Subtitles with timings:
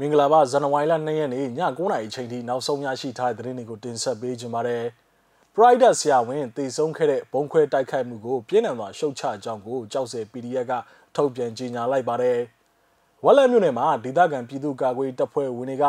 [0.00, 4.84] မင်္ဂလာပါဇန်နဝါရီလ2ရက်နေ့ည9:00နာရီချိန်ထိနောက်ဆုံးရရှိထားတဲ့သတင်းတွေကိုတင်ဆက်ပေးကြပါမယ်။
[5.54, 10.72] Pride ဆရာဝန်တည်ဆုံးခဲ့တဲ့ဘုံခွဲတိုက်ခိုက်မှုကိုပြင်းထန်စွာရှုတ်ချကြောင်းကိုကြောက်စဲ PDF က
[11.16, 12.38] ထုတ်ပြန်ကြေညာလိုက်ပါတယ်။
[13.24, 15.84] ဝက်လက်မြို့နယ်မှာဒေသခံပြည်သူ့ကာကွယ်တပ်ဖွဲ့ဝင်တွေက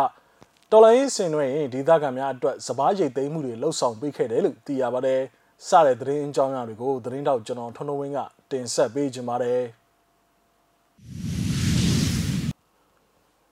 [0.72, 5.22] တော်လိုင်းစင်တွေရင်ဒေသခံများအတွက်စပားရိတ်သိမ်းမှုတွေလှုပ်ဆောင်ပေးခဲ့တယ်လို့သိရပါတယ်။
[5.68, 8.20] စတဲ့သတင်းအကြောင်းအရာတွေကိုသတင်းတောက်ကျွန်တော်ထွန်းထွန်းဝင်းက
[8.52, 9.64] တင်ဆက်ပေးကြပါမယ်။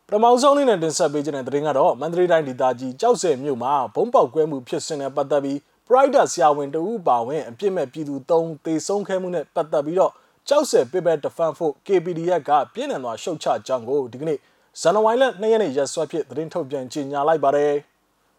[0.10, 5.58] ပထမဆုံးအနေနဲ့တင်ဆက်ပေးခြင်းတဲ့သတင်းကတော့မန္တလေးတိုင်းဒေသကြီးကြောက်စဲမြို့မှာဘုံပေါက်ကွဲမှုဖြစ်စဉ်နဲ့ပတ်သက်ပြီး
[5.88, 10.12] Pride ဆရာဝန်တဦးပါဝင်အပြစ်မဲ့ပြည်သူ၃သေဆုံးခဲ့မှုနဲ့ပတ်သက်ပြီးတော့
[10.48, 14.40] ကြောက်စဲ People Defense Force KPDF ကပြည်နယ်သွားရှုတ်ချကြောင်းကိုဒီကနေ့
[14.82, 17.74] ဇန်နဝါရီလ2ရက်နေ့ရက်စွဲဖြစ်သတင်းထုတ်ပြန်ကြေညာလိုက်ပါတယ်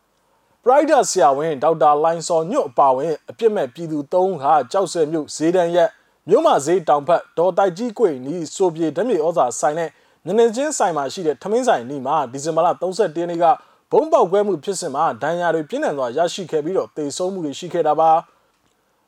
[0.65, 5.91] ။Pride ဆရာဝန်ဒေါက်တာလိုင်းစော်ညွတ်အပါဝင်အပြစ်မဲ့ပြည်သူ၃ဟာကြောက်စဲမြို့ဈေးတန်းရက်
[6.29, 9.91] မြို့မဈေးတောင်ဖက်ဒေါ်တိုက်ကြီးကွေနီးဆိုပြေဓမြေဩဇာဆိုင်နဲ့
[10.27, 13.45] နနေချင်းဆိုင်မှာရှိတဲ့ထမင်းဆိုင်နီးမှာဒီဇင်ဘာလ31ရက်နေ့က
[13.93, 18.11] ဘုံပေါက်ကွဲမှုဖြစ်စဉ်မှာဒဏ်ရာတွေပြင်းထန်စွာရရှိခဲ့ပြီးတော့တေဆုံးမှုတွေရှိခဲ့တာပါ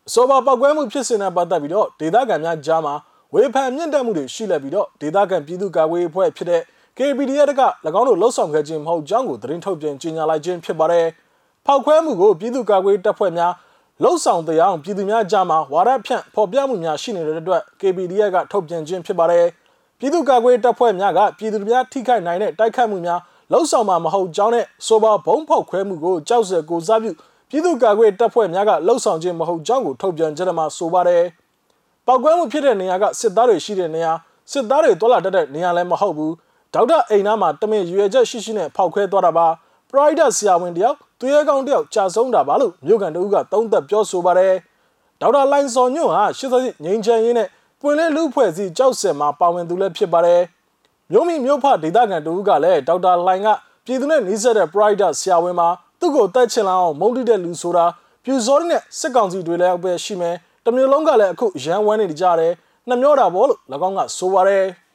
[0.08, 2.94] အဆိုပါပောက်ကွဲမှုဖြစ်စဉ်နဲ့ပတ်သက်ပြီးတော့ဒေသခံများကြားမှာ
[3.34, 6.62] ဝေဖန်မြင့်တက်မှုတွေရှိလက်ပြီးတော့ဒေသခံပြည်သူ့ကာကွယ်ရေးအဖွဲ့ဖြစ်တဲ့
[6.96, 7.62] KPDF က၎
[8.00, 11.06] င်းတို့လှုပ်ဆောင်ခဲ့ခြင်းမဟုတ်ကြောင်းကိုသတင်းထုတ်ပြန်ကြေညာလိုက်ခြင်းဖြစ်ပါတယ်
[11.66, 13.52] ဖောက်ခွဲမှုကိုပြည်သူ့ကာကွယ်ရေးတပ်ဖွဲ့များ
[14.02, 19.46] လှုပ်ဆောင်တရားပြည်သူများကြားမှာဝါဒဖြန့်ဖော်ပြမှုများရှိနေတဲ့အတွက် KPDF ကထုတ်ပြန်ခြင်းဖြစ်ပါတယ်။
[20.00, 23.20] ပြည်သူ့ကာကွယ်တပ်ဖွဲ့များကပြည်သူများထိခိုက်နိုင်တဲ့တိုက်ခိုက်မှုများ
[23.52, 27.10] လှုံ့ဆော်မှာမဟုတ်ကြောင်းနဲ့ဆိုပါဘုံဖောက်ခွဲမှုကိုကြောက်စဲကိုစားပြု
[27.50, 31.24] ပြည်သူ့ကာကွယ်တပ်ဖွဲ့များကလှုံ့ဆော်ခြင်းမဟုတ်ကြောင်းကိုထုတ်ပြန်ကြတယ်မှာဆိုပါတယ်။
[32.06, 34.12] ပောက်ကွဲမှုဖြစ်တဲ့နေရာကစစ်သားတွေရှိတဲ့နေရာ
[34.52, 36.32] စစ်သားတွေတွာလာတတ်တဲ့နေရာလည်းမဟုတ်ဘူး။
[36.74, 39.46] ဒေါက်တာအိမ်နာမှာတမင်ရွေချက်ရှိရှိနဲ့ဖောက်ခွဲသွားတာပါ။
[39.90, 44.54] Pride ဆရာဝန်တယောက်သူရဲကောင်းတယောက်ကြာဆုံးတာပါလို့မြို့ကန်တဦးကသုံးသက်ပြောဆိုပါတယ်။
[45.20, 47.48] ဒေါက်တာလိုင်းစော်ညွန့်ဟာရှစ်သစ်ငိန်ချန်ရင်းနဲ့
[47.82, 50.40] ပွင့်လင်းလူဖွဲ့စည်းကြောက်စင်မှာပါဝင်သူလည်းဖြစ်ပါတယ်။
[51.10, 53.48] မြို့မိမြို့ဖဒေသခံတူကလည်းဒေါက်တာလိုင်က
[53.84, 55.68] ပြည်သူနဲ့နှီးစပ်တဲ့ Pride ဆရာဝန်မှာ
[56.00, 57.84] သူ့ကိုတက်ချင်လာအောင်မုန်းတိတဲ့လူဆိုတာ
[58.24, 62.52] ပြူစော်နဲ့စစ်ကောင်စီတွေလည်းပဲရှိမယ်။တမျိုးလုံးကလည်းအခုရန်ဝမ်းနေကြတယ်။
[62.88, 64.64] နှမျောတာပေါ့လို့၎င်းကဆိုပါတယ်။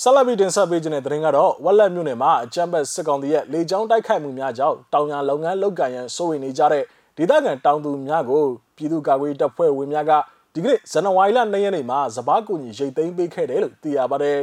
[0.00, 6.84] ဆလဘီတင်ဆက်ပေးခြင်းတဲ့သတင်းကတော့ဝက်လက်မြို့နယ်မှာအကြမ်းဖက်စစ်ကောင်စီရဲ့လေကြောင်းတိုက်ခိုက်မှုများကြောင့်တောင်ယာလုပ်ငန်းလုပ်ကိုင်ရန်စိုးရိမ်နေကြတဲ့
[7.16, 8.42] ဒေသခံတောင်သူများကို
[8.76, 10.12] ပြည်သူ့ကာကွယ်တပ်ဖွဲ့ဝင်များက
[10.54, 14.40] ဒီကနေ့ဇန်နဝါရီလ2ရက်နေ့မှာစပားကူညီရိတ်သိမ်းပေးခဲ့တယ်လို့သိရပါတယ်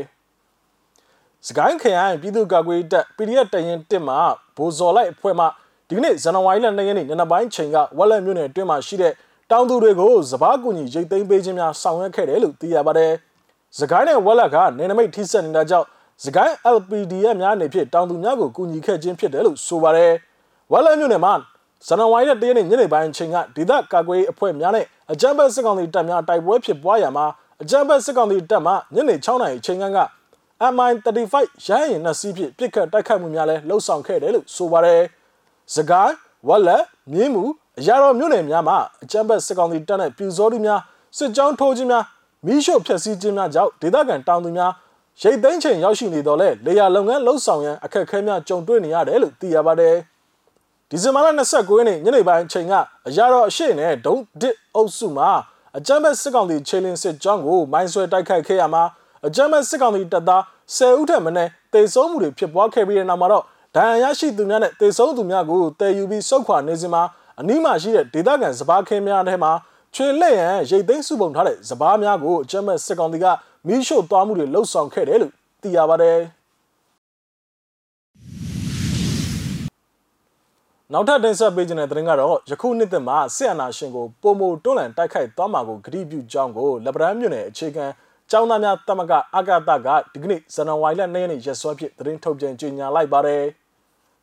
[1.48, 4.20] ။စကိုင်းခရိုင်ပြည်သူ့ကာကွယ်တပ် PDF တရင်1မှာ
[4.58, 5.46] ဘိုးစော်လိုက်အဖွဲ့မှ
[5.88, 9.14] ဒီကနေ့ဇန်နဝါရီလ2ရက်နေ့နနက်ပိုင်းချိန်ကဝက်လက်မြို့နယ်အတွင်းမှာရှိတဲ့
[9.52, 13.12] တောင်သူတွေကိုစပားကူညီရိတ်သိမ်းပေးခြင်းများဆောင်ရွက်ခဲ့တယ်လို့သိရပါတယ်။
[13.80, 15.88] စကိုင်းနဲ့ဝက်လက်ကနေနမိတ်ထိစက်နေတာကြောင့်
[16.24, 20.12] စကိုင်း LPDF များနေဖြစ်တောင်သူများကိုကူညီခဲ့ခြင်းဖြစ်တယ်လို့ဆိုပါတယ်။
[20.72, 21.34] ဝက်လက်မြို့နယ်မှာ
[21.88, 27.26] ဇန်နဝါရီလ၁ရက်နေ့ညနေပိုင်းအချိန်ကဒေသကာကွယ်ရေးအဖွဲ့များနဲ့အကြမ်းဖက်စစ်ကောင်စီတပ်များတိုက်ပွဲဖြစ်ပွားရာမှာ
[27.62, 29.86] အကြမ်းဖက်စစ်ကောင်စီတပ်မှညနေ6နာရီအချိန်က
[30.74, 31.36] MI35
[31.66, 35.02] ရဟရင်နှစ်စီးဖြင့်ပစ်ခတ်တိုက်ခိုက်မှုများလည်းလှုပ်ဆောင်ခဲ့တယ်လို့ဆိုပါတယ်။
[35.76, 36.16] စကိုင်း
[36.48, 37.44] ဝက်လက်မြင်းမှု
[37.80, 40.82] အရာတော်မြို့နယ်များမှာအကြမ်းဖက်စစ်ကောင်စီတပ်နဲ့ပြူစောတိများ
[41.18, 42.04] စစ်ကြောင်းထိုးခြင်းများ
[42.46, 44.72] မိရှုဖျက်ဆီးခြင်းများကြောင့်ဒေသခံတောင်သူများ
[45.22, 49.96] ရိတ်သိမ်းချိန်ရောက်ရှိနေတော့လဲလေယာလုပ်ငန်းလှုပ်ဆောင်ရန်အခက်အခဲများကြုံတွေ့နေရတယ်လို့သိရပါတယ်။
[50.92, 52.74] ဒီဇင်ဘာလ29ရက်နေ့ညနေပိုင်းချိန်က
[53.08, 55.30] အရာတော်အရှိနဲ့ဒုံတစ်အုပ်စုမှာ
[55.78, 58.84] အကြမ်းဖက်စစ်ကောင်စီခြေလင်းစစ်ကြောင်းကိုမိုင်းဆွဲတိုက်ခိုက်ခဲ့ရမှာ
[59.28, 60.42] အကြမ်းဖက်စစ်ကောင်စီတပ်သား
[60.76, 63.44] 10ဦးထက်မနည်းတေဆုံးမှုတွေဖြစ်ပွားခဲ့ပြီးတဲ့နောက်မှာတော့
[63.76, 67.04] ဒဏ်ရာရရှိသူများနဲ့တေဆုံးသူများကိုတည်ယူပြီးစုခွာနေစဉ်မှာ
[67.40, 69.52] အနီးမှာရှိတဲ့ဒေသခံစပားခင်းများထဲမှာ
[69.96, 73.26] ချွေလက်ရန်ရိတ်သိမ်းစုပုံထားတဲ့စပားများကိုအကြမ်းဖက်စစ်ကောင်စီက
[73.68, 76.20] မိရှို့သွားမှုတွေလှုပ်ဆောင်ခဲ့တယ်လို့သိရပါတယ်။
[80.94, 87.86] နောက်ထပ်တင်ဆက်ပေးခြင်းတဲ့သတင်းကတော့ယခုနှစ်သက်မှာစစ်အာဏာရှင်ကိုပုံမတွန်းလှန်တိုက်ခိုက်သွားမှာကိုဂရုပြုကြောင်းကိုလက်ပံမြို့နယ်အခြေခံ
[88.30, 93.44] ကျောင်းသားများတမကအကတကဒီကနေ့ဇန်နဝါရီလ2ရက်နေ့ရက်စွဲဖြင့်သတင်းထုတ်ပြန်ကြေညာလိုက်ပါတယ်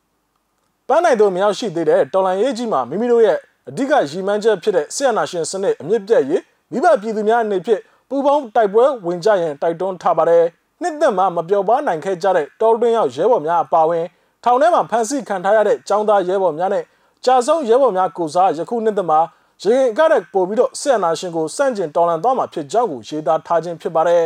[0.87, 3.37] ။ပန်းနိုင်တို့မြောက်ရှိသေးတဲ့တော်လန်ရေးကြီးမှာမိမိတို့ရဲ့
[3.69, 6.41] အဓိကရည်မှန်းချက်ဖြစ်တဲ့စစ်အာဏာရှင်စနစ်အမြင့်ပြတ်ရေး
[6.71, 10.43] မိဘပြည်သူများအနေဖြင့်ပူပေါင်းတိုက်ပွဲဝင်ကြရန်တိုက်တွန်းထားပါတယ်။
[10.81, 14.05] နှစ်သက်မှာမပျော်ပါနိုင်ခဲ့ကြတဲ့တော်တွင်းရောက်ရဲဘော်များအပါအဝင်
[14.43, 16.83] ထောင်ထဲမှာဖမ်းဆီးခံထားရတဲ့ចောင်းသားရဲဘော်များနဲ့
[17.25, 19.19] ကြာဆုံးရဲဘော်များကိုစားယခုနှစ်သက်မှာ
[19.63, 24.23] ရင်ကရက်ပို့ပြီးတော့ဆက်အနာရှင်ကိုစန့်ကျင်တော်လှန်သွားမှာဖြစ်ကြောင်းကိုရေးသားထားခြင်းဖြစ်ပါတယ်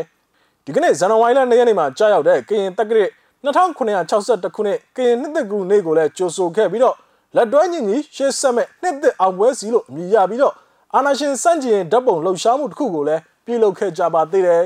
[0.65, 3.05] ဒီကနေ့ဇန်နဝါရီလ2ရက်နေ့မှာကြာရောက်တဲ့ကရင်တက္ကရာ
[3.43, 6.95] 2962ခုနှစ်ကရင်နှစ်သက်ကူနေ့ကိုလည်းကြိုဆိုခဲ့ပြီးတော့
[7.35, 10.53] လက်တွဲညီညီရှေ့ဆက်မဲ့နှစ်သက်အောင်ပွဲစီလို့အမည်ရပြီးတော့
[10.95, 14.63] အာနာရှင်စန့်ကျင်ဓာတ်ပုံလှုပ်ရှားမှုတစ်ခုကိုလည်းပြုလုပ်ခဲ့ကြပါသေးတယ်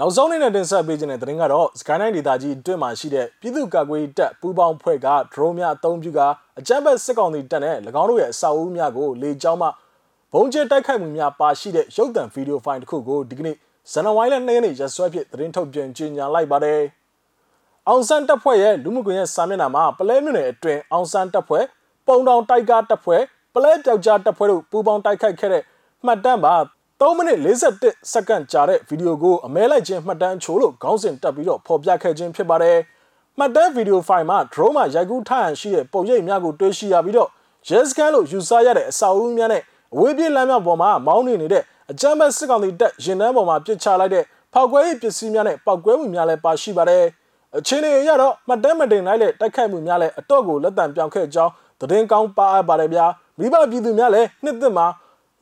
[0.00, 6.20] နောက်ဆုံးအနေနဲ့တင်ဆက်ပေးခြင်းတဲ့သတင်းကတော့စကိုင်းတိုင်းဒေသကြီးအတွင်းမှာရှိတဲ့ပြည်သူ့ကာကွယ်တပ်ပူးပေါင်းဖွဲ့ကဒရုန်းများအသုံးပြုက
[6.58, 9.70] အကြမ်းဖက်စစ်ကောင်စီတပ်နဲ့၎င်းတို့ရဲ့အဆောက်အဦများကိုလေကြောင်းမှဘ
[10.32, 13.56] ဘုံကျဲတိုက်ခိုက်မှုများပါရှိတဲ့ရုပ်သံဗီဒီယိုဖိုင်တစ်ခုကိုဒီကနေ့
[13.92, 16.80] ဇန်နဝါရီလ2ရက်နေ့ရက်စွဲဖြင့်သတင်းထုတ်ပြန်ကြေညာလိုက်ပါတယ်။
[17.88, 21.64] အောင်ဆန်းတပ်ဖွဲ့ရဲ့လူမှုကွန်ရက်စာမျက်နှာမှာပလဲမြို့နယ်အတွင်းအောင်ဆန်းတပ်ဖွဲ့
[22.06, 23.22] ပုံတောင်တိုက်ကားတပ်ဖွဲ့
[23.54, 25.62] ပလဲပြောက်ကြားတပ်ဖွဲ့တို့ပူးပေါင်းတိုက်ခိုက်ခဲ့တဲ့
[26.04, 26.54] မှတ်တမ်းပါ
[27.00, 32.76] 3မိနစ်41စက္ကန့်ကြာတဲ့ဗီဒီယိုကိုအမဲလိုက်ခြင်းမှတ်တမ်းချိုးလို့ခေါင်းစဉ်တက်ပြီးတော့ဖော်ပြခဲ့ခြင်းဖြစ်ပါတယ်။
[33.38, 37.28] မှတ်တမ်းဗီဒီယိုဖိုင်မှာ drone မှာရိုက်ကူးထားရန်ရှိတဲ့ပုံရိပ်များကိုတွေ့ရှိရပြီးတော့
[37.68, 39.62] ရဲစခန်းလို့ယူဆရတဲ့အစာအုပ်များနဲ့
[39.94, 47.04] အဝေးပြေးလမ်းမြောက်ပေါ်မှာမောင်းနေနေတဲ့အကြမ်းဖက်စစ်ကောင်စီတပ်ရင်နှန်းပေါ်မှာပစ်ချလိုက်တဲ့ဖောက်ကွဲရေးပစ္စည်းများနဲ့ပောက်ကွဲမှုများလည်းပါရှိပါတယ်။
[47.58, 53.06] အခြေအနေအရတော့မှတ်တမ်းမတင်လိုက်တဲ့တိုက်ခိုက်မှုများလည်းအတော့ကိုလက်တံပြောင်းခဲ့ကြောင်းသတင်းကောင်းပါအပ်ပါတယ်ဗျာ။
[53.38, 54.86] မိဘပြည်သူများလည်းနှစ်သက်မှာ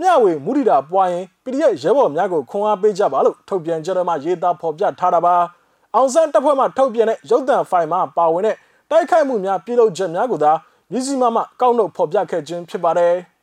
[0.00, 5.34] မျှဝေမူရိတာပွားရင် PDF ရဲဘော်များကိုခွန်အားပေးကြပါလို့ထုတ်ပြန်ကြရမှာရေးသားဖော်ပြထားတာပါ။
[5.94, 8.56] အောင်ဆန်းတပ်ဖွဲ့မှထုတ်ပြန်တဲ့ရုပ်သံဖိုင်မှာပါဝင်တဲ့
[8.90, 10.52] တိုက်ခိုက်မှုများပြုလုပ်ချက်များကိုသာ
[10.90, 13.14] မြစည်းမမကောက်နှုတ်ဖော်ပြခဲ့ခြင်းဖြစ်ပါတယ်။။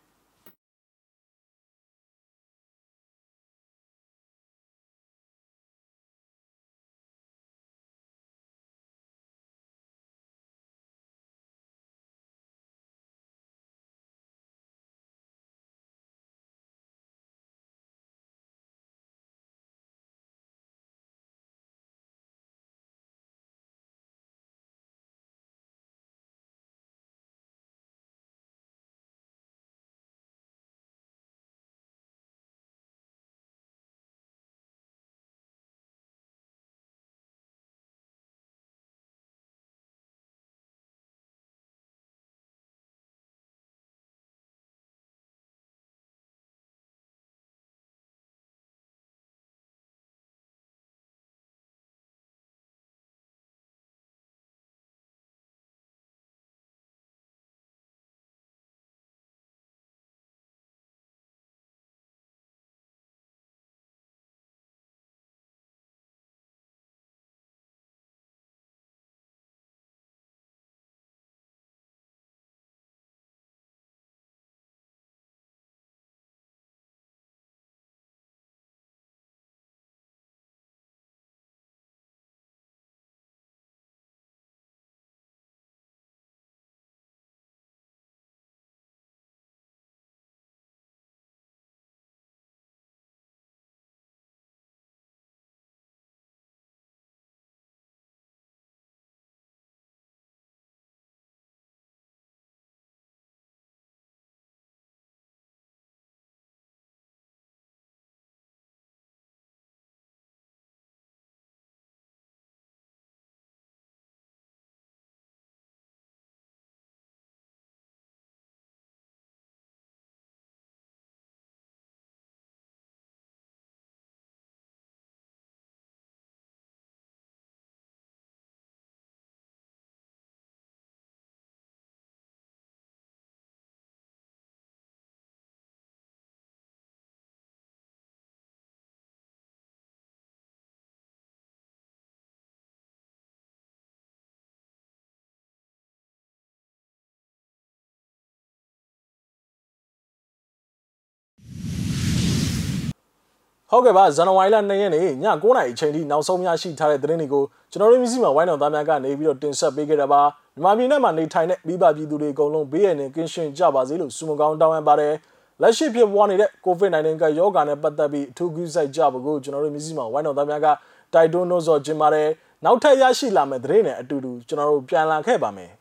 [153.73, 155.23] ဟုတ်ကဲ့ပါဇန်နဝါရီလ2ရက်နေ့ည9:00
[155.57, 160.21] နာရီအချိန်ထိနောက်ဆုံးများရှိထားတဲ့သတင်းတွေကိုကျွန်တော်တို့မျိုးစီမှာဝိုင်းတော်သားများကနေပြီးတော့တင်ဆက်ပေးခဲ့တာပါ။
[160.55, 165.13] မြန်မာပြည်နဲ့မှာနေထိုင်တဲ့မိဘပြည်သူတွေအကုန်လုံးဘေးရန်နဲ့ကင်းရှင်းကြပါစေလို့ဆုမကောင်းတောင်းအပ်ပါတယ်။
[165.61, 170.67] လက်ရှိဖြစ်ပွားနေတဲ့ COVID-19 ကရောဂါနဲ့ပတ်သက်ပြီးအထူးကူးစိုက်ကြဖို့ကျွန်တော်တို့မျိုးစီမှာဝိုင်းတော်သားများက
[171.13, 172.27] တိုက်တွန်းလို့ဆိုခြင်းပါတယ်။
[172.65, 175.71] နောက်ထပ်ရရှိလာမယ့်သတင်းတွေအတူတူကျွန်တော်တို့ပြန်လာခဲ့ပါမယ်။